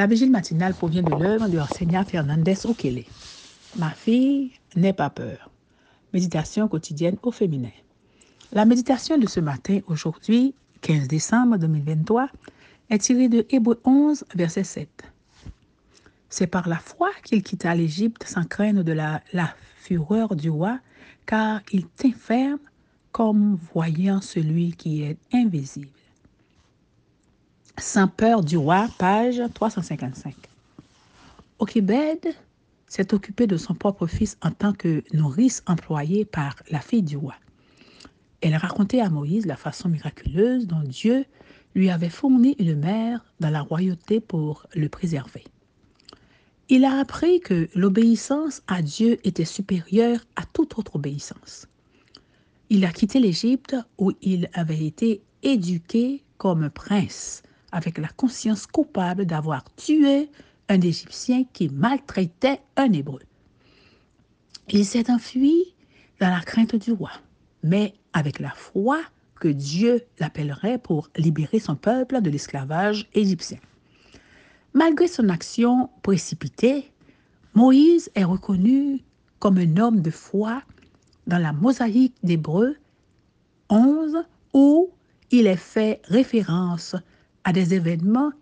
[0.00, 3.04] La vigile matinale provient de l'œuvre de Arsenia Fernandez Okele.
[3.76, 5.50] Ma fille, n'aie pas peur.
[6.14, 7.68] Méditation quotidienne au féminin.
[8.50, 12.30] La méditation de ce matin, aujourd'hui, 15 décembre 2023,
[12.88, 14.88] est tirée de Hébreu 11, verset 7.
[16.30, 20.78] C'est par la foi qu'il quitta l'Égypte sans craindre de la, la fureur du roi,
[21.26, 22.58] car il tint ferme
[23.12, 25.99] comme voyant celui qui est invisible.
[27.80, 30.34] Sans peur du roi, page 355.
[31.60, 32.34] Okebed
[32.86, 37.16] s'est occupé de son propre fils en tant que nourrice employée par la fille du
[37.16, 37.34] roi.
[38.42, 41.24] Elle racontait à Moïse la façon miraculeuse dont Dieu
[41.74, 45.44] lui avait fourni une mère dans la royauté pour le préserver.
[46.68, 51.66] Il a appris que l'obéissance à Dieu était supérieure à toute autre obéissance.
[52.68, 59.26] Il a quitté l'Égypte où il avait été éduqué comme prince, avec la conscience coupable
[59.26, 60.30] d'avoir tué
[60.68, 63.20] un Égyptien qui maltraitait un Hébreu.
[64.68, 65.74] Il s'est enfui
[66.20, 67.10] dans la crainte du roi,
[67.62, 69.00] mais avec la foi
[69.40, 73.58] que Dieu l'appellerait pour libérer son peuple de l'esclavage égyptien.
[74.74, 76.92] Malgré son action précipitée,
[77.54, 79.02] Moïse est reconnu
[79.40, 80.62] comme un homme de foi
[81.26, 82.76] dans la mosaïque d'Hébreu
[83.70, 84.18] 11
[84.52, 84.90] où
[85.30, 86.94] il est fait référence
[87.44, 88.32] à des événements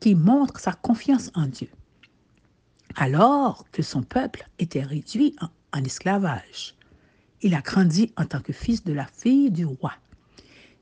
[0.00, 1.68] qui montrent sa confiance en Dieu.
[2.96, 5.36] Alors que son peuple était réduit
[5.72, 6.74] en, esclavage,
[7.42, 9.92] il a grandi en tant que fils de la fille du roi.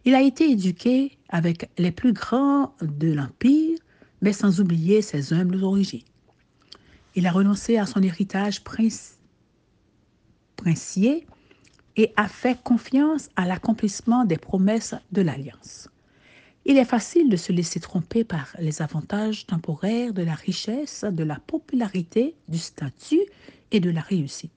[0.05, 3.79] Il a été éduqué avec les plus grands de l'Empire
[4.23, 6.03] mais sans oublier ses humbles origines.
[7.15, 8.63] Il a renoncé à son héritage
[10.57, 11.27] princier
[11.97, 15.89] et a fait confiance à l'accomplissement des promesses de l'Alliance.
[16.69, 21.23] Il est facile de se laisser tromper par les avantages temporaires de la richesse, de
[21.23, 23.23] la popularité, du statut
[23.71, 24.51] et de la réussite.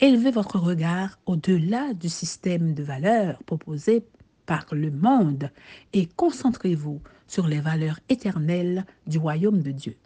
[0.00, 4.04] Élevez votre regard au-delà du système de valeurs proposé
[4.46, 5.52] par le monde
[5.92, 9.96] et concentrez-vous sur les valeurs éternelles du royaume de Dieu.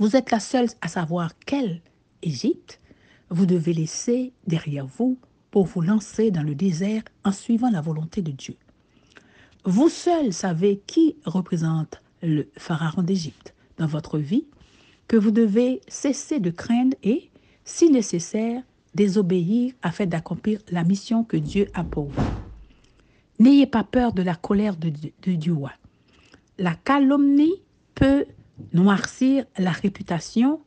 [0.00, 1.80] Vous êtes la seule à savoir quelle
[2.22, 2.80] Égypte
[3.30, 5.16] vous devez laisser derrière vous
[5.52, 8.56] pour vous lancer dans le désert en suivant la volonté de Dieu.
[9.64, 14.44] Vous seul savez qui représente le pharaon d'Égypte dans votre vie,
[15.06, 17.30] que vous devez cesser de craindre et,
[17.64, 18.62] si nécessaire,
[18.94, 22.22] désobéir afin d'accomplir la mission que Dieu a pour vous.
[23.38, 25.56] N'ayez pas peur de la colère de, de Dieu.
[26.58, 27.62] La calomnie
[27.94, 28.24] peut
[28.72, 30.60] noircir la réputation,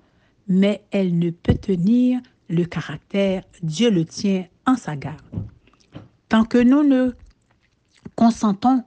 [0.47, 3.43] mais elle ne peut tenir le caractère.
[3.61, 5.21] Dieu le tient en sa garde.
[6.29, 7.11] Tant que nous ne
[8.15, 8.83] consentons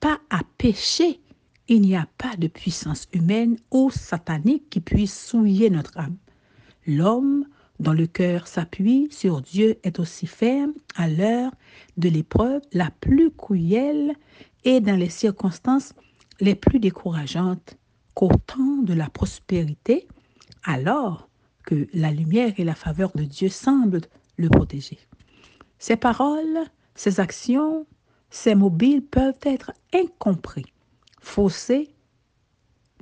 [0.00, 1.20] pas à pécher,
[1.68, 6.16] il n'y a pas de puissance humaine ou satanique qui puisse souiller notre âme.
[6.86, 7.44] L'homme
[7.78, 11.52] dont le cœur s'appuie sur Dieu est aussi ferme à l'heure
[11.96, 14.14] de l'épreuve la plus cruelle
[14.64, 15.94] et dans les circonstances
[16.40, 17.76] les plus décourageantes
[18.14, 20.06] qu'au temps de la prospérité,
[20.64, 21.28] alors
[21.64, 24.00] que la lumière et la faveur de Dieu semblent
[24.36, 24.98] le protéger.
[25.78, 27.86] Ses paroles, ses actions,
[28.30, 30.66] ses mobiles peuvent être incompris,
[31.20, 31.90] faussés,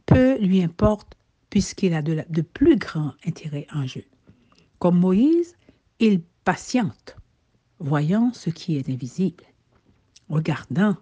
[0.06, 1.14] peu lui importe
[1.50, 4.04] puisqu'il a de, de plus grands intérêts en jeu.
[4.78, 5.56] Comme Moïse,
[5.98, 7.16] il patiente,
[7.78, 9.44] voyant ce qui est invisible,
[10.28, 10.96] regardant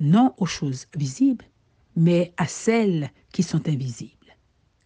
[0.00, 1.44] non aux choses visibles,
[1.96, 4.12] mais à celles qui sont invisibles.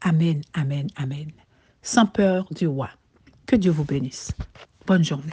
[0.01, 1.31] Amen, amen, amen.
[1.83, 2.91] Sans peur du roi.
[3.47, 4.33] Que Dieu vous bénisse.
[4.87, 5.33] Bonne journée.